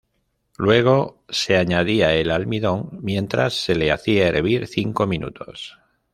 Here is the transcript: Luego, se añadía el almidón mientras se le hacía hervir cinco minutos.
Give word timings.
Luego, 0.57 1.21
se 1.29 1.57
añadía 1.57 2.15
el 2.15 2.31
almidón 2.31 2.89
mientras 3.03 3.53
se 3.53 3.75
le 3.75 3.91
hacía 3.91 4.27
hervir 4.29 4.65
cinco 4.65 5.05
minutos. 5.05 5.77